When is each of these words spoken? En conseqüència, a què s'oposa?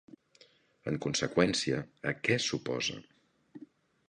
En 0.91 0.97
conseqüència, 1.05 1.83
a 2.13 2.15
què 2.23 2.39
s'oposa? 2.47 2.97